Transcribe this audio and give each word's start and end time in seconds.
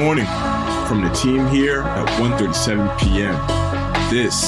morning 0.00 0.24
from 0.88 1.02
the 1.02 1.10
team 1.10 1.46
here 1.48 1.82
at 1.82 2.08
1.37 2.18 2.98
p.m. 3.00 3.34
This 4.10 4.44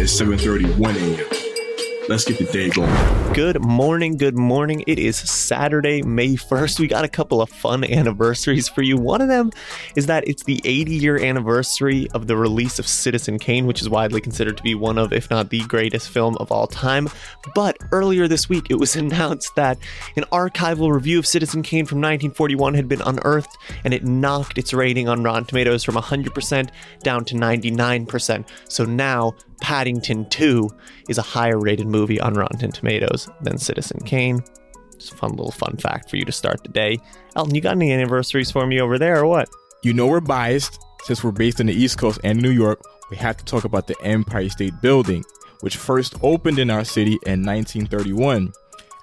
is 0.00 0.12
7.31 0.12 0.94
a.m. 0.94 1.41
Let's 2.12 2.26
get 2.26 2.36
the 2.36 2.44
day 2.44 2.68
going. 2.68 3.32
Good 3.32 3.62
morning. 3.62 4.18
Good 4.18 4.36
morning. 4.36 4.84
It 4.86 4.98
is 4.98 5.16
Saturday, 5.16 6.02
May 6.02 6.34
1st. 6.34 6.78
We 6.78 6.86
got 6.86 7.06
a 7.06 7.08
couple 7.08 7.40
of 7.40 7.48
fun 7.48 7.84
anniversaries 7.84 8.68
for 8.68 8.82
you. 8.82 8.98
One 8.98 9.22
of 9.22 9.28
them 9.28 9.50
is 9.96 10.04
that 10.08 10.28
it's 10.28 10.42
the 10.42 10.60
80 10.62 10.94
year 10.94 11.18
anniversary 11.18 12.10
of 12.10 12.26
the 12.26 12.36
release 12.36 12.78
of 12.78 12.86
Citizen 12.86 13.38
Kane, 13.38 13.66
which 13.66 13.80
is 13.80 13.88
widely 13.88 14.20
considered 14.20 14.58
to 14.58 14.62
be 14.62 14.74
one 14.74 14.98
of, 14.98 15.14
if 15.14 15.30
not 15.30 15.48
the 15.48 15.60
greatest 15.60 16.10
film 16.10 16.36
of 16.36 16.52
all 16.52 16.66
time. 16.66 17.08
But 17.54 17.78
earlier 17.92 18.28
this 18.28 18.46
week, 18.46 18.66
it 18.68 18.78
was 18.78 18.94
announced 19.04 19.54
that 19.56 19.78
an 20.14 20.24
archival 20.24 20.92
review 20.92 21.18
of 21.18 21.26
Citizen 21.26 21.62
Kane 21.62 21.86
from 21.86 21.96
1941 21.96 22.74
had 22.74 22.88
been 22.88 23.00
unearthed 23.00 23.56
and 23.84 23.94
it 23.94 24.04
knocked 24.04 24.58
its 24.58 24.74
rating 24.74 25.08
on 25.08 25.22
Rotten 25.22 25.46
Tomatoes 25.46 25.82
from 25.82 25.94
100% 25.94 26.68
down 27.02 27.24
to 27.24 27.34
99%. 27.34 28.46
So 28.68 28.84
now, 28.84 29.32
Paddington 29.62 30.28
2 30.28 30.68
is 31.08 31.18
a 31.18 31.22
higher 31.22 31.58
rated 31.58 31.86
movie 31.86 32.20
on 32.20 32.34
Rotten 32.34 32.72
Tomatoes 32.72 33.30
than 33.40 33.58
Citizen 33.58 34.00
Kane. 34.04 34.42
Just 34.98 35.12
a 35.12 35.16
fun 35.16 35.30
little 35.30 35.52
fun 35.52 35.76
fact 35.76 36.10
for 36.10 36.16
you 36.16 36.24
to 36.24 36.32
start 36.32 36.62
the 36.62 36.68
day. 36.68 36.98
Elton, 37.36 37.54
you 37.54 37.60
got 37.60 37.76
any 37.76 37.92
anniversaries 37.92 38.50
for 38.50 38.66
me 38.66 38.80
over 38.80 38.98
there 38.98 39.20
or 39.20 39.26
what? 39.26 39.48
You 39.82 39.94
know 39.94 40.08
we're 40.08 40.20
biased. 40.20 40.84
Since 41.04 41.24
we're 41.24 41.30
based 41.30 41.60
in 41.60 41.66
the 41.66 41.72
East 41.72 41.96
Coast 41.96 42.20
and 42.22 42.42
New 42.42 42.50
York, 42.50 42.82
we 43.08 43.16
have 43.16 43.36
to 43.36 43.44
talk 43.44 43.64
about 43.64 43.86
the 43.86 43.96
Empire 44.02 44.48
State 44.48 44.74
Building, 44.82 45.24
which 45.60 45.76
first 45.76 46.14
opened 46.22 46.58
in 46.58 46.68
our 46.68 46.84
city 46.84 47.18
in 47.24 47.44
1931. 47.44 48.52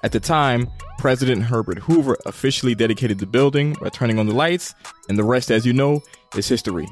At 0.03 0.11
the 0.11 0.19
time, 0.19 0.69
President 0.97 1.43
Herbert 1.43 1.79
Hoover 1.79 2.17
officially 2.25 2.75
dedicated 2.75 3.19
the 3.19 3.25
building 3.25 3.75
by 3.81 3.89
turning 3.89 4.19
on 4.19 4.27
the 4.27 4.35
lights, 4.35 4.73
and 5.07 5.17
the 5.17 5.23
rest, 5.23 5.51
as 5.51 5.65
you 5.65 5.73
know, 5.73 6.01
is 6.35 6.47
history. 6.47 6.87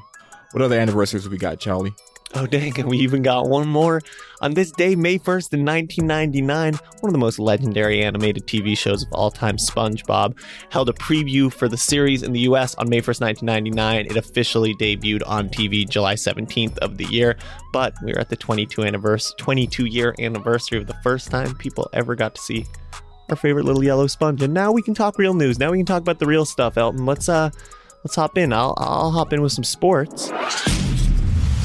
What 0.52 0.61
other 0.61 0.80
anniversaries 0.80 1.28
we 1.28 1.38
got, 1.38 1.59
Charlie? 1.59 1.94
Oh, 2.36 2.45
dang, 2.45 2.78
and 2.78 2.89
we 2.89 2.97
even 2.97 3.23
got 3.23 3.47
one 3.47 3.67
more. 3.67 4.02
On 4.42 4.53
this 4.53 4.72
day, 4.72 4.95
May 4.95 5.17
1st, 5.17 5.53
in 5.53 5.66
1999, 5.66 6.73
one 7.00 7.09
of 7.09 7.14
the 7.14 7.17
most 7.17 7.39
legendary 7.39 8.03
animated 8.03 8.45
TV 8.45 8.78
shows 8.78 9.03
of 9.03 9.14
all 9.14 9.31
time, 9.31 9.56
SpongeBob, 9.56 10.38
held 10.69 10.89
a 10.89 10.94
preview 10.94 11.52
for 11.52 11.69
the 11.69 11.78
series 11.78 12.23
in 12.23 12.34
the 12.34 12.42
US 12.42 12.75
on 12.75 12.89
May 12.89 13.00
1st, 13.00 13.22
1999. 13.22 14.08
It 14.08 14.17
officially 14.17 14.75
debuted 14.75 15.23
on 15.25 15.47
TV 15.47 15.88
July 15.88 16.16
17th 16.16 16.78
of 16.80 16.97
the 16.97 17.06
year, 17.06 17.38
but 17.72 17.94
we 18.03 18.14
are 18.14 18.19
at 18.19 18.30
the 18.30 18.36
22 18.36 18.84
anniversary, 18.84 19.36
22 19.39 19.86
year 19.86 20.14
anniversary 20.19 20.78
of 20.78 20.86
the 20.86 20.97
first 21.03 21.31
time 21.31 21.56
people 21.56 21.89
ever 21.94 22.14
got 22.14 22.36
to 22.36 22.41
see 22.41 22.66
our 23.30 23.38
favorite 23.38 23.66
little 23.66 23.84
yellow 23.84 24.08
sponge. 24.08 24.41
And 24.41 24.53
now 24.53 24.72
we 24.72 24.81
can 24.81 24.94
talk 24.94 25.17
real 25.17 25.34
news. 25.34 25.59
Now 25.59 25.72
we 25.72 25.78
can 25.78 25.86
talk 25.86 26.02
about 26.02 26.19
the 26.19 26.28
real 26.28 26.45
stuff, 26.45 26.78
Elton. 26.78 27.06
Let's 27.06 27.30
uh 27.30 27.50
let's 28.03 28.16
hop 28.16 28.38
in. 28.38 28.53
I'll 28.53 28.73
I'll 28.78 29.12
hop 29.12 29.34
in 29.34 29.41
with 29.41 29.53
some 29.53 29.64
sports. 29.64 30.30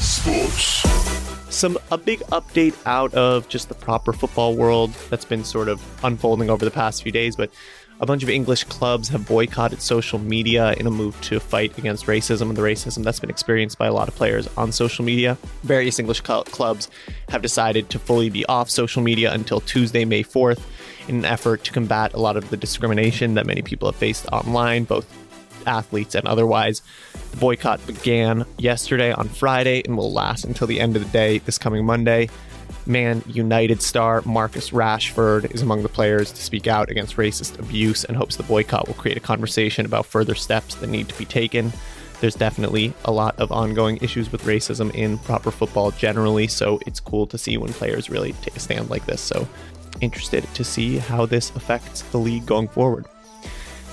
Sports. 0.03 0.83
Some 1.49 1.77
a 1.89 1.97
big 1.97 2.19
update 2.31 2.75
out 2.85 3.13
of 3.13 3.47
just 3.47 3.69
the 3.69 3.73
proper 3.73 4.11
football 4.11 4.53
world 4.53 4.91
that's 5.09 5.23
been 5.23 5.45
sort 5.45 5.69
of 5.69 5.81
unfolding 6.03 6.49
over 6.49 6.65
the 6.65 6.71
past 6.71 7.03
few 7.03 7.11
days, 7.11 7.37
but 7.37 7.49
a 8.01 8.05
bunch 8.05 8.21
of 8.21 8.29
English 8.29 8.65
clubs 8.65 9.07
have 9.07 9.25
boycotted 9.25 9.81
social 9.81 10.19
media 10.19 10.73
in 10.73 10.87
a 10.87 10.91
move 10.91 11.19
to 11.21 11.39
fight 11.39 11.77
against 11.77 12.05
racism 12.05 12.49
and 12.49 12.57
the 12.57 12.61
racism 12.61 13.05
that's 13.05 13.21
been 13.21 13.29
experienced 13.29 13.77
by 13.77 13.87
a 13.87 13.93
lot 13.93 14.09
of 14.09 14.15
players 14.15 14.49
on 14.57 14.73
social 14.73 15.05
media. 15.05 15.37
Various 15.63 15.99
English 15.99 16.21
cl- 16.21 16.43
clubs 16.43 16.89
have 17.29 17.41
decided 17.41 17.89
to 17.91 17.99
fully 17.99 18.29
be 18.29 18.45
off 18.47 18.69
social 18.69 19.01
media 19.01 19.31
until 19.31 19.61
Tuesday, 19.61 20.03
May 20.03 20.23
4th, 20.23 20.59
in 21.07 21.19
an 21.19 21.25
effort 21.25 21.63
to 21.63 21.71
combat 21.71 22.13
a 22.13 22.19
lot 22.19 22.35
of 22.35 22.49
the 22.49 22.57
discrimination 22.57 23.35
that 23.35 23.45
many 23.45 23.61
people 23.61 23.89
have 23.89 23.95
faced 23.95 24.27
online, 24.33 24.83
both 24.83 25.05
athletes 25.67 26.15
and 26.15 26.27
otherwise. 26.27 26.81
The 27.31 27.37
boycott 27.37 27.85
began 27.85 28.45
yesterday 28.57 29.11
on 29.11 29.29
Friday 29.29 29.83
and 29.85 29.97
will 29.97 30.11
last 30.11 30.45
until 30.45 30.67
the 30.67 30.79
end 30.79 30.95
of 30.95 31.03
the 31.03 31.09
day 31.09 31.39
this 31.39 31.57
coming 31.57 31.85
Monday. 31.85 32.29
Man 32.85 33.23
United 33.27 33.81
star 33.81 34.21
Marcus 34.25 34.71
Rashford 34.71 35.53
is 35.53 35.61
among 35.61 35.83
the 35.83 35.89
players 35.89 36.31
to 36.31 36.43
speak 36.43 36.67
out 36.67 36.89
against 36.89 37.15
racist 37.15 37.57
abuse 37.59 38.03
and 38.03 38.17
hopes 38.17 38.35
the 38.35 38.43
boycott 38.43 38.87
will 38.87 38.95
create 38.95 39.17
a 39.17 39.21
conversation 39.21 39.85
about 39.85 40.05
further 40.05 40.35
steps 40.35 40.75
that 40.75 40.89
need 40.89 41.07
to 41.09 41.17
be 41.17 41.25
taken. 41.25 41.71
There's 42.19 42.35
definitely 42.35 42.93
a 43.05 43.11
lot 43.11 43.37
of 43.39 43.51
ongoing 43.51 43.97
issues 43.97 44.31
with 44.31 44.43
racism 44.43 44.93
in 44.95 45.17
proper 45.19 45.51
football 45.51 45.91
generally, 45.91 46.47
so 46.47 46.79
it's 46.87 46.99
cool 46.99 47.27
to 47.27 47.37
see 47.37 47.57
when 47.57 47.73
players 47.73 48.09
really 48.09 48.33
take 48.41 48.55
a 48.55 48.59
stand 48.59 48.89
like 48.89 49.05
this. 49.05 49.19
So, 49.21 49.47
interested 49.99 50.45
to 50.53 50.63
see 50.63 50.97
how 50.97 51.25
this 51.25 51.49
affects 51.55 52.01
the 52.01 52.17
league 52.17 52.45
going 52.45 52.69
forward. 52.69 53.07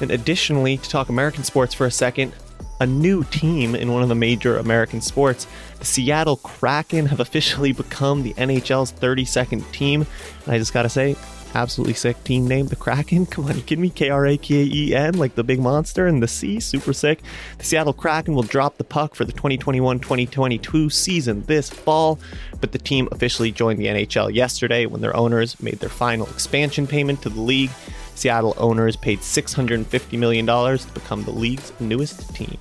And 0.00 0.10
additionally, 0.10 0.78
to 0.78 0.88
talk 0.88 1.08
American 1.08 1.44
sports 1.44 1.74
for 1.74 1.86
a 1.86 1.90
second, 1.90 2.32
a 2.80 2.86
new 2.86 3.24
team 3.24 3.74
in 3.74 3.92
one 3.92 4.02
of 4.02 4.08
the 4.08 4.14
major 4.14 4.56
American 4.56 5.00
sports, 5.00 5.46
the 5.78 5.84
Seattle 5.84 6.36
Kraken, 6.36 7.06
have 7.06 7.20
officially 7.20 7.72
become 7.72 8.22
the 8.22 8.32
NHL's 8.34 8.92
32nd 8.92 9.70
team. 9.72 10.06
And 10.44 10.54
I 10.54 10.58
just 10.58 10.72
gotta 10.72 10.88
say, 10.88 11.14
absolutely 11.54 11.94
sick 11.94 12.22
team 12.24 12.46
name, 12.46 12.66
the 12.66 12.76
Kraken. 12.76 13.26
Come 13.30 13.46
on, 13.46 13.56
you 13.56 13.62
kidding 13.62 13.82
me? 13.82 13.90
K 13.90 14.10
R 14.10 14.26
A 14.26 14.36
K 14.36 14.64
E 14.64 14.94
N, 14.94 15.18
like 15.18 15.34
the 15.34 15.44
big 15.44 15.60
monster 15.60 16.06
in 16.06 16.20
the 16.20 16.28
sea. 16.28 16.60
Super 16.60 16.92
sick. 16.92 17.20
The 17.58 17.64
Seattle 17.64 17.92
Kraken 17.92 18.34
will 18.34 18.42
drop 18.42 18.78
the 18.78 18.84
puck 18.84 19.14
for 19.14 19.24
the 19.24 19.32
2021 19.32 20.00
2022 20.00 20.90
season 20.90 21.42
this 21.44 21.68
fall, 21.68 22.18
but 22.60 22.72
the 22.72 22.78
team 22.78 23.08
officially 23.12 23.52
joined 23.52 23.78
the 23.78 23.86
NHL 23.86 24.32
yesterday 24.34 24.86
when 24.86 25.00
their 25.00 25.16
owners 25.16 25.60
made 25.60 25.80
their 25.80 25.88
final 25.88 26.26
expansion 26.28 26.86
payment 26.86 27.22
to 27.22 27.28
the 27.28 27.40
league. 27.40 27.70
Seattle 28.14 28.54
owners 28.56 28.96
paid 28.96 29.20
$650 29.20 30.18
million 30.18 30.46
to 30.46 30.86
become 30.94 31.24
the 31.24 31.30
league's 31.30 31.72
newest 31.80 32.34
team. 32.34 32.58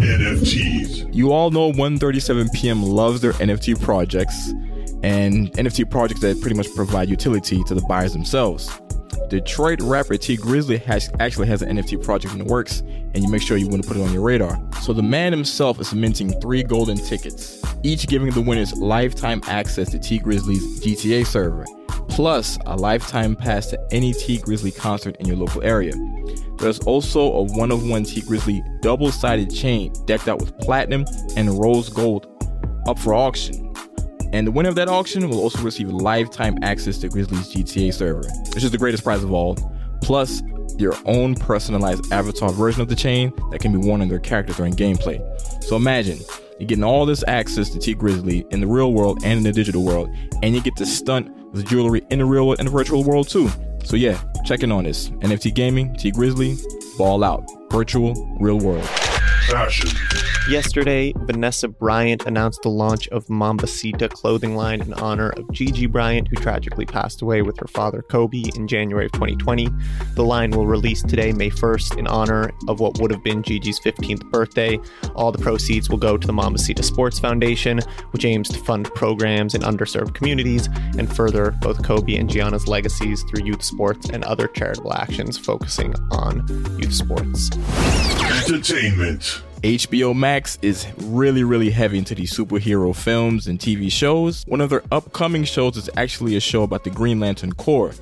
NFTs. 0.00 1.12
You 1.14 1.32
all 1.32 1.50
know 1.50 1.66
137 1.68 2.48
PM 2.54 2.82
loves 2.82 3.20
their 3.20 3.32
NFT 3.34 3.80
projects 3.82 4.50
and 5.02 5.52
NFT 5.52 5.90
projects 5.90 6.20
that 6.20 6.40
pretty 6.40 6.56
much 6.56 6.72
provide 6.74 7.08
utility 7.08 7.62
to 7.64 7.74
the 7.74 7.82
buyers 7.82 8.12
themselves. 8.12 8.70
Detroit 9.28 9.80
rapper 9.82 10.16
Tee 10.16 10.36
Grizzley 10.36 10.82
has 10.84 11.10
actually 11.20 11.48
has 11.48 11.60
an 11.60 11.76
NFT 11.76 12.02
project 12.02 12.32
in 12.32 12.38
the 12.38 12.44
works, 12.44 12.80
and 12.80 13.18
you 13.18 13.28
make 13.28 13.42
sure 13.42 13.58
you 13.58 13.68
want 13.68 13.82
to 13.82 13.88
put 13.88 13.96
it 13.98 14.02
on 14.02 14.12
your 14.12 14.22
radar. 14.22 14.58
So 14.80 14.92
the 14.92 15.02
man 15.02 15.32
himself 15.32 15.78
is 15.80 15.92
minting 15.92 16.40
three 16.40 16.62
golden 16.62 16.96
tickets, 16.96 17.62
each 17.82 18.06
giving 18.06 18.30
the 18.30 18.40
winners 18.40 18.72
lifetime 18.74 19.42
access 19.46 19.90
to 19.90 19.98
Tee 19.98 20.18
Grizzley's 20.18 20.80
GTA 20.80 21.26
server, 21.26 21.66
plus 22.18 22.58
a 22.66 22.74
lifetime 22.74 23.36
pass 23.36 23.68
to 23.68 23.78
any 23.92 24.12
Tee 24.12 24.38
Grizzley 24.38 24.76
concert 24.76 25.14
in 25.20 25.26
your 25.28 25.36
local 25.36 25.62
area. 25.62 25.92
There's 26.56 26.80
also 26.80 27.20
a 27.20 27.42
one 27.44 27.70
of 27.70 27.88
one 27.88 28.02
Tee 28.02 28.22
Grizzley 28.22 28.60
double 28.82 29.12
sided 29.12 29.54
chain 29.54 29.92
decked 30.04 30.26
out 30.26 30.40
with 30.40 30.58
platinum 30.58 31.04
and 31.36 31.56
rose 31.60 31.88
gold 31.88 32.26
up 32.88 32.98
for 32.98 33.14
auction. 33.14 33.72
And 34.32 34.48
the 34.48 34.50
winner 34.50 34.68
of 34.68 34.74
that 34.74 34.88
auction 34.88 35.30
will 35.30 35.38
also 35.38 35.62
receive 35.62 35.90
lifetime 35.90 36.58
access 36.60 36.98
to 36.98 37.08
Grizzley's 37.08 37.54
GTA 37.54 37.94
server, 37.94 38.28
which 38.52 38.64
is 38.64 38.72
the 38.72 38.78
greatest 38.78 39.04
prize 39.04 39.22
of 39.22 39.32
all. 39.32 39.56
Plus, 40.02 40.42
your 40.76 40.94
own 41.04 41.36
personalized 41.36 42.12
avatar 42.12 42.50
version 42.50 42.82
of 42.82 42.88
the 42.88 42.96
chain 42.96 43.32
that 43.52 43.60
can 43.60 43.70
be 43.70 43.78
worn 43.78 44.00
on 44.00 44.08
their 44.08 44.18
character 44.18 44.52
during 44.54 44.72
gameplay. 44.72 45.22
So 45.62 45.76
imagine 45.76 46.18
you're 46.58 46.66
getting 46.66 46.82
all 46.82 47.06
this 47.06 47.22
access 47.28 47.70
to 47.70 47.78
Tee 47.78 47.94
Grizzley 47.94 48.44
in 48.52 48.58
the 48.58 48.66
real 48.66 48.92
world 48.92 49.20
and 49.22 49.38
in 49.38 49.44
the 49.44 49.52
digital 49.52 49.84
world, 49.84 50.10
and 50.42 50.52
you 50.56 50.60
get 50.60 50.74
to 50.78 50.86
stunt 50.86 51.37
with 51.52 51.66
jewelry 51.66 52.04
in 52.10 52.18
the 52.18 52.24
real 52.24 52.46
world 52.46 52.58
and 52.58 52.68
the 52.68 52.72
virtual 52.72 53.04
world 53.04 53.28
too. 53.28 53.50
So 53.84 53.96
yeah, 53.96 54.20
check 54.44 54.62
in 54.62 54.72
on 54.72 54.84
this. 54.84 55.10
NFT 55.10 55.54
Gaming, 55.54 55.94
Tee 55.94 56.12
Grizzley, 56.12 56.58
ball 56.98 57.24
out. 57.24 57.44
Virtual, 57.70 58.14
real 58.40 58.58
world. 58.58 58.88
Fashion. 59.48 59.90
Yesterday, 60.48 61.12
Vanessa 61.14 61.68
Bryant 61.68 62.24
announced 62.26 62.62
the 62.62 62.70
launch 62.70 63.06
of 63.08 63.26
Mambacita 63.26 64.08
clothing 64.08 64.56
line 64.56 64.80
in 64.80 64.94
honor 64.94 65.28
of 65.30 65.50
Gigi 65.52 65.86
Bryant, 65.86 66.28
who 66.28 66.36
tragically 66.36 66.86
passed 66.86 67.20
away 67.20 67.42
with 67.42 67.58
her 67.58 67.66
father 67.66 68.00
Kobe 68.00 68.44
in 68.56 68.66
January 68.66 69.06
of 69.06 69.12
2020. 69.12 69.68
The 70.14 70.24
line 70.24 70.50
will 70.50 70.66
release 70.66 71.02
today, 71.02 71.32
May 71.32 71.50
1st, 71.50 71.98
in 71.98 72.06
honor 72.06 72.50
of 72.66 72.80
what 72.80 72.98
would 72.98 73.10
have 73.10 73.22
been 73.22 73.42
Gigi's 73.42 73.78
15th 73.80 74.24
birthday. 74.30 74.78
All 75.14 75.32
the 75.32 75.38
proceeds 75.38 75.90
will 75.90 75.98
go 75.98 76.16
to 76.16 76.26
the 76.26 76.32
Mambacita 76.32 76.82
Sports 76.82 77.18
Foundation, 77.18 77.80
which 78.12 78.24
aims 78.24 78.48
to 78.48 78.58
fund 78.58 78.92
programs 78.94 79.54
in 79.54 79.60
underserved 79.60 80.14
communities 80.14 80.68
and 80.96 81.14
further 81.14 81.50
both 81.60 81.82
Kobe 81.84 82.16
and 82.16 82.28
Gianna's 82.30 82.68
legacies 82.68 83.22
through 83.24 83.44
youth 83.44 83.62
sports 83.62 84.08
and 84.08 84.24
other 84.24 84.48
charitable 84.48 84.94
actions 84.94 85.36
focusing 85.36 85.94
on 86.10 86.46
youth 86.78 86.94
sports. 86.94 87.50
Entertainment. 88.46 89.37
HBO 89.62 90.14
Max 90.14 90.56
is 90.62 90.86
really, 90.98 91.42
really 91.42 91.70
heavy 91.70 91.98
into 91.98 92.14
these 92.14 92.32
superhero 92.32 92.94
films 92.94 93.48
and 93.48 93.58
TV 93.58 93.90
shows. 93.90 94.44
One 94.46 94.60
of 94.60 94.70
their 94.70 94.84
upcoming 94.92 95.42
shows 95.44 95.76
is 95.76 95.90
actually 95.96 96.36
a 96.36 96.40
show 96.40 96.62
about 96.62 96.84
the 96.84 96.90
Green 96.90 97.18
Lantern 97.18 97.52
Corps. 97.52 97.94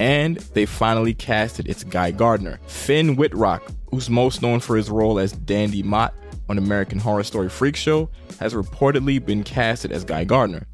And 0.00 0.36
they 0.54 0.66
finally 0.66 1.14
casted 1.14 1.68
its 1.68 1.84
Guy 1.84 2.10
Gardner. 2.10 2.58
Finn 2.66 3.14
Wittrock, 3.14 3.62
who's 3.90 4.10
most 4.10 4.42
known 4.42 4.58
for 4.60 4.76
his 4.76 4.90
role 4.90 5.18
as 5.18 5.32
Dandy 5.32 5.82
Mott 5.82 6.12
on 6.48 6.58
American 6.58 6.98
Horror 6.98 7.22
Story 7.22 7.48
Freak 7.48 7.76
Show, 7.76 8.10
has 8.40 8.52
reportedly 8.52 9.24
been 9.24 9.44
casted 9.44 9.92
as 9.92 10.04
Guy 10.04 10.24
Gardner. 10.24 10.66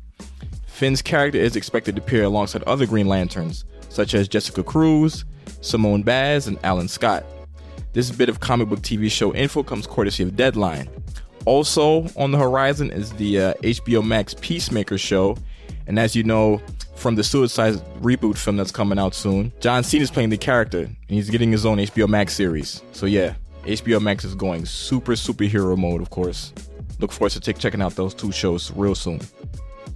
Finn's 0.66 1.02
character 1.02 1.38
is 1.38 1.56
expected 1.56 1.96
to 1.96 2.02
appear 2.02 2.24
alongside 2.24 2.62
other 2.64 2.86
Green 2.86 3.06
Lanterns, 3.06 3.64
such 3.90 4.14
as 4.14 4.28
Jessica 4.28 4.64
Cruz, 4.64 5.24
Simone 5.60 6.02
Baz, 6.02 6.46
and 6.46 6.58
Alan 6.64 6.88
Scott. 6.88 7.24
This 7.92 8.10
bit 8.10 8.30
of 8.30 8.40
comic 8.40 8.68
book 8.68 8.80
TV 8.80 9.10
show 9.10 9.34
info 9.34 9.62
comes 9.62 9.86
courtesy 9.86 10.22
of 10.22 10.34
Deadline. 10.34 10.88
Also 11.44 12.06
on 12.16 12.30
the 12.30 12.38
horizon 12.38 12.90
is 12.90 13.12
the 13.12 13.38
uh, 13.38 13.54
HBO 13.62 14.02
Max 14.04 14.34
Peacemaker 14.40 14.96
show, 14.96 15.36
and 15.86 15.98
as 15.98 16.16
you 16.16 16.22
know 16.22 16.62
from 16.94 17.16
the 17.16 17.24
Suicide 17.24 17.74
reboot 18.00 18.38
film 18.38 18.56
that's 18.56 18.70
coming 18.70 18.98
out 18.98 19.14
soon, 19.14 19.52
John 19.60 19.84
Cena 19.84 20.04
is 20.04 20.10
playing 20.10 20.30
the 20.30 20.38
character, 20.38 20.78
and 20.78 20.96
he's 21.08 21.28
getting 21.28 21.52
his 21.52 21.66
own 21.66 21.78
HBO 21.78 22.08
Max 22.08 22.32
series. 22.32 22.82
So 22.92 23.04
yeah, 23.04 23.34
HBO 23.64 24.00
Max 24.00 24.24
is 24.24 24.34
going 24.34 24.64
super 24.64 25.12
superhero 25.12 25.76
mode, 25.76 26.00
of 26.00 26.08
course. 26.08 26.52
Look 26.98 27.12
forward 27.12 27.32
to 27.32 27.40
t- 27.40 27.52
checking 27.52 27.82
out 27.82 27.94
those 27.96 28.14
two 28.14 28.32
shows 28.32 28.70
real 28.70 28.94
soon. 28.94 29.20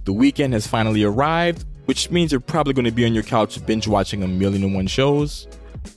The 0.03 0.13
weekend 0.13 0.53
has 0.53 0.67
finally 0.67 1.03
arrived, 1.03 1.65
which 1.85 2.11
means 2.11 2.31
you're 2.31 2.41
probably 2.41 2.73
going 2.73 2.85
to 2.85 2.91
be 2.91 3.05
on 3.05 3.13
your 3.13 3.23
couch 3.23 3.65
binge 3.65 3.87
watching 3.87 4.21
a 4.21 4.27
million 4.27 4.63
and 4.63 4.75
one 4.75 4.87
shows. 4.87 5.47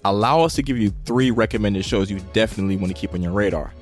Allow 0.04 0.42
us 0.42 0.54
to 0.54 0.62
give 0.62 0.78
you 0.78 0.92
three 1.04 1.30
recommended 1.30 1.84
shows 1.84 2.10
you 2.10 2.20
definitely 2.32 2.76
want 2.76 2.88
to 2.88 3.00
keep 3.00 3.14
on 3.14 3.22
your 3.22 3.32
radar. 3.32 3.72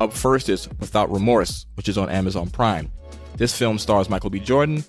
Up 0.00 0.12
first 0.12 0.48
is 0.48 0.68
Without 0.78 1.10
Remorse, 1.10 1.66
which 1.74 1.88
is 1.88 1.96
on 1.96 2.10
Amazon 2.10 2.50
Prime. 2.50 2.90
This 3.36 3.56
film 3.56 3.78
stars 3.78 4.10
Michael 4.10 4.30
B. 4.30 4.40
Jordan, 4.40 4.84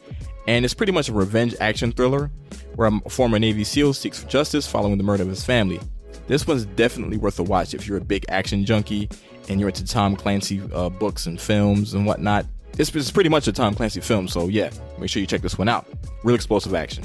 and 0.47 0.65
it's 0.65 0.73
pretty 0.73 0.91
much 0.91 1.09
a 1.09 1.13
revenge 1.13 1.55
action 1.59 1.91
thriller 1.91 2.31
where 2.75 2.89
a 2.89 3.09
former 3.09 3.39
Navy 3.39 3.63
SEAL 3.63 3.93
seeks 3.93 4.23
justice 4.25 4.67
following 4.67 4.97
the 4.97 5.03
murder 5.03 5.23
of 5.23 5.29
his 5.29 5.43
family. 5.43 5.79
This 6.27 6.45
one's 6.45 6.65
definitely 6.65 7.17
worth 7.17 7.39
a 7.39 7.43
watch 7.43 7.73
if 7.73 7.87
you're 7.87 7.97
a 7.97 8.01
big 8.01 8.25
action 8.29 8.65
junkie 8.65 9.09
and 9.49 9.59
you're 9.59 9.69
into 9.69 9.85
Tom 9.85 10.15
Clancy 10.15 10.61
uh, 10.73 10.89
books 10.89 11.25
and 11.25 11.39
films 11.39 11.93
and 11.93 12.05
whatnot. 12.05 12.45
This 12.73 12.93
is 12.93 13.11
pretty 13.11 13.29
much 13.29 13.47
a 13.47 13.51
Tom 13.51 13.73
Clancy 13.73 14.01
film, 14.01 14.27
so 14.27 14.47
yeah, 14.47 14.69
make 14.99 15.09
sure 15.09 15.19
you 15.19 15.27
check 15.27 15.41
this 15.41 15.57
one 15.57 15.69
out. 15.69 15.87
Real 16.23 16.35
explosive 16.35 16.75
action. 16.75 17.03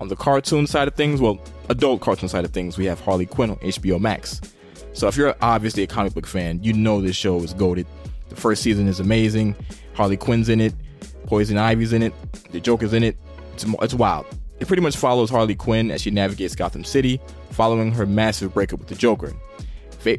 On 0.00 0.08
the 0.08 0.16
cartoon 0.16 0.66
side 0.66 0.88
of 0.88 0.94
things, 0.94 1.20
well, 1.20 1.38
adult 1.70 2.00
cartoon 2.00 2.28
side 2.28 2.44
of 2.44 2.50
things, 2.50 2.76
we 2.76 2.84
have 2.84 3.00
Harley 3.00 3.26
Quinn 3.26 3.50
on 3.50 3.56
HBO 3.56 3.98
Max. 3.98 4.40
So 4.92 5.06
if 5.08 5.16
you're 5.16 5.34
obviously 5.40 5.84
a 5.84 5.86
comic 5.86 6.12
book 6.12 6.26
fan, 6.26 6.62
you 6.62 6.72
know 6.72 7.00
this 7.00 7.16
show 7.16 7.36
is 7.38 7.54
goaded. 7.54 7.86
The 8.28 8.36
first 8.36 8.62
season 8.62 8.88
is 8.88 9.00
amazing. 9.00 9.54
Harley 9.94 10.16
Quinn's 10.16 10.48
in 10.48 10.60
it. 10.60 10.74
Poison 11.26 11.56
Ivy's 11.56 11.92
in 11.92 12.02
it. 12.02 12.12
The 12.50 12.60
Joker's 12.60 12.92
in 12.92 13.04
it. 13.04 13.16
It's, 13.54 13.64
it's 13.82 13.94
wild. 13.94 14.26
It 14.58 14.66
pretty 14.66 14.82
much 14.82 14.96
follows 14.96 15.30
Harley 15.30 15.54
Quinn 15.54 15.90
as 15.90 16.02
she 16.02 16.10
navigates 16.10 16.54
Gotham 16.54 16.84
City, 16.84 17.20
following 17.50 17.92
her 17.92 18.04
massive 18.04 18.52
breakup 18.52 18.80
with 18.80 18.88
the 18.88 18.94
Joker. 18.94 19.32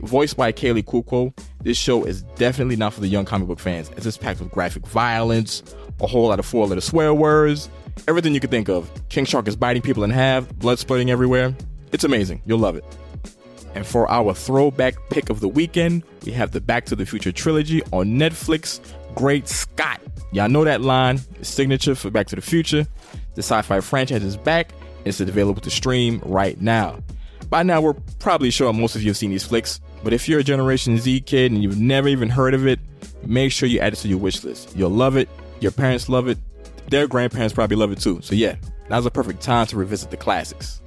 Voiced 0.03 0.37
by 0.37 0.51
Kaley 0.51 0.83
Cuoco, 0.83 1.35
this 1.61 1.77
show 1.77 2.03
is 2.03 2.21
definitely 2.35 2.75
not 2.75 2.93
for 2.93 3.01
the 3.01 3.07
young 3.07 3.25
comic 3.25 3.47
book 3.47 3.59
fans, 3.59 3.89
as 3.97 4.05
it's 4.05 4.17
packed 4.17 4.39
with 4.39 4.51
graphic 4.51 4.85
violence, 4.87 5.63
a 6.01 6.07
whole 6.07 6.27
lot 6.27 6.39
of 6.39 6.45
four-letter 6.45 6.81
swear 6.81 7.13
words, 7.13 7.69
everything 8.07 8.33
you 8.33 8.39
could 8.39 8.51
think 8.51 8.69
of. 8.69 8.89
King 9.09 9.25
Shark 9.25 9.47
is 9.47 9.55
biting 9.55 9.81
people 9.81 10.03
in 10.03 10.09
half, 10.09 10.49
blood 10.55 10.79
splitting 10.79 11.11
everywhere. 11.11 11.55
It's 11.91 12.03
amazing. 12.03 12.41
You'll 12.45 12.59
love 12.59 12.75
it. 12.75 12.85
And 13.73 13.85
for 13.85 14.09
our 14.11 14.33
throwback 14.33 14.95
pick 15.09 15.29
of 15.29 15.39
the 15.39 15.47
weekend, 15.47 16.03
we 16.25 16.31
have 16.33 16.51
the 16.51 16.59
Back 16.61 16.85
to 16.87 16.95
the 16.95 17.05
Future 17.05 17.31
trilogy 17.31 17.81
on 17.91 18.19
Netflix. 18.19 18.81
Great 19.15 19.47
Scott. 19.47 20.01
Y'all 20.31 20.49
know 20.49 20.63
that 20.63 20.81
line, 20.81 21.19
signature 21.41 21.95
for 21.95 22.09
Back 22.09 22.27
to 22.27 22.35
the 22.35 22.41
Future. 22.41 22.87
The 23.35 23.41
sci 23.41 23.61
fi 23.61 23.79
franchise 23.79 24.23
is 24.23 24.35
back, 24.35 24.73
it's 25.05 25.19
available 25.19 25.61
to 25.61 25.69
stream 25.69 26.21
right 26.25 26.59
now. 26.59 26.99
By 27.49 27.63
now, 27.63 27.81
we're 27.81 27.95
probably 28.19 28.49
sure 28.49 28.71
most 28.71 28.95
of 28.95 29.03
you 29.03 29.09
have 29.09 29.17
seen 29.17 29.29
these 29.29 29.43
flicks, 29.43 29.81
but 30.03 30.13
if 30.13 30.29
you're 30.29 30.39
a 30.39 30.43
Generation 30.43 30.97
Z 30.97 31.21
kid 31.21 31.51
and 31.51 31.61
you've 31.61 31.79
never 31.79 32.07
even 32.07 32.29
heard 32.29 32.53
of 32.53 32.65
it, 32.65 32.79
make 33.25 33.51
sure 33.51 33.67
you 33.67 33.79
add 33.79 33.93
it 33.93 33.97
to 33.97 34.07
your 34.07 34.19
wish 34.19 34.43
list. 34.43 34.75
You'll 34.75 34.89
love 34.89 35.17
it, 35.17 35.27
your 35.61 35.71
parents 35.71 36.09
love 36.09 36.27
it, 36.27 36.37
their 36.89 37.07
grandparents 37.07 37.53
probably 37.53 37.77
love 37.77 37.91
it 37.91 37.99
too. 37.99 38.19
So, 38.21 38.35
yeah, 38.35 38.55
now's 38.89 39.05
a 39.05 39.11
perfect 39.11 39.41
time 39.41 39.67
to 39.67 39.77
revisit 39.77 40.11
the 40.11 40.17
classics. 40.17 40.81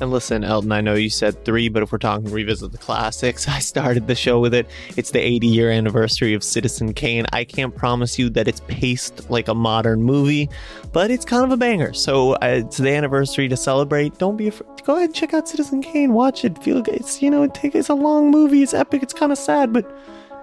And 0.00 0.10
listen, 0.10 0.44
Elton, 0.44 0.72
I 0.72 0.80
know 0.80 0.94
you 0.94 1.10
said 1.10 1.44
three, 1.44 1.68
but 1.68 1.82
if 1.82 1.92
we're 1.92 1.98
talking 1.98 2.30
revisit 2.30 2.72
the 2.72 2.78
classics, 2.78 3.46
I 3.48 3.58
started 3.58 4.06
the 4.06 4.14
show 4.14 4.40
with 4.40 4.54
it. 4.54 4.66
It's 4.96 5.10
the 5.10 5.20
80 5.20 5.46
year 5.46 5.70
anniversary 5.70 6.32
of 6.32 6.42
Citizen 6.42 6.94
Kane. 6.94 7.26
I 7.32 7.44
can't 7.44 7.74
promise 7.74 8.18
you 8.18 8.30
that 8.30 8.48
it's 8.48 8.60
paced 8.60 9.28
like 9.28 9.48
a 9.48 9.54
modern 9.54 10.02
movie, 10.02 10.48
but 10.92 11.10
it's 11.10 11.26
kind 11.26 11.44
of 11.44 11.52
a 11.52 11.56
banger. 11.58 11.92
So 11.92 12.32
uh, 12.34 12.62
it's 12.64 12.78
the 12.78 12.90
anniversary 12.90 13.48
to 13.48 13.56
celebrate. 13.56 14.16
Don't 14.16 14.38
be 14.38 14.48
afraid. 14.48 14.68
Go 14.84 14.96
ahead 14.96 15.10
and 15.10 15.14
check 15.14 15.34
out 15.34 15.48
Citizen 15.48 15.82
Kane. 15.82 16.14
Watch 16.14 16.44
it. 16.46 16.62
Feel 16.62 16.80
good. 16.80 16.94
It's, 16.94 17.20
you 17.20 17.30
know, 17.30 17.42
it 17.42 17.52
take, 17.52 17.74
it's 17.74 17.90
a 17.90 17.94
long 17.94 18.30
movie. 18.30 18.62
It's 18.62 18.72
epic. 18.72 19.02
It's 19.02 19.12
kind 19.12 19.32
of 19.32 19.38
sad, 19.38 19.72
but 19.72 19.86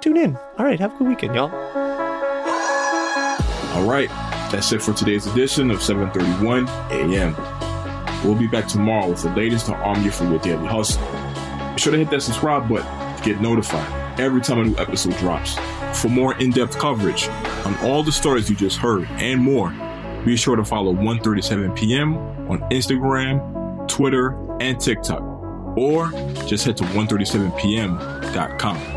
tune 0.01 0.18
in. 0.18 0.36
All 0.60 0.66
right. 0.66 0.80
Have 0.80 0.94
a 0.94 0.98
good 1.00 1.07
weekend, 1.07 1.34
y'all. 1.34 1.50
All 3.77 3.85
right. 3.85 4.09
That's 4.51 4.71
it 4.71 4.81
for 4.81 4.91
today's 4.91 5.27
edition 5.27 5.69
of 5.69 5.83
731 5.83 6.68
a.m. 6.89 7.35
We'll 8.24 8.33
be 8.33 8.47
back 8.47 8.68
tomorrow 8.68 9.09
with 9.09 9.21
the 9.21 9.29
latest 9.35 9.68
to 9.68 9.75
arm 9.75 10.03
you 10.03 10.09
for 10.09 10.24
your 10.24 10.39
daily 10.39 10.65
hustle. 10.65 11.00
Be 11.75 11.79
sure 11.79 11.91
to 11.91 12.00
hit 12.00 12.09
that 12.09 12.24
subscribe 12.24 12.68
button 12.68 12.88
to 13.18 13.24
get 13.24 13.39
notified 13.39 14.19
every 14.19 14.41
time 14.41 14.62
a 14.62 14.63
new 14.63 14.75
episode 14.77 15.15
drops. 15.18 15.59
For 16.01 16.09
more 16.09 16.35
in-depth 16.39 16.79
coverage 16.79 17.27
on 17.68 17.77
all 17.83 18.01
the 18.01 18.12
stories 18.12 18.50
you 18.50 18.56
just 18.56 18.77
heard 18.77 19.06
and 19.12 19.39
more, 19.39 19.71
be 20.25 20.35
sure 20.35 20.56
to 20.56 20.65
follow 20.65 20.91
1:37 20.91 21.77
p.m. 21.77 22.18
on 22.50 22.62
Instagram, 22.71 23.88
Twitter, 23.88 24.35
and 24.59 24.79
TikTok, 24.79 25.21
or 25.77 26.09
just 26.47 26.65
head 26.65 26.77
to 26.77 26.83
137pm.com. 26.83 28.97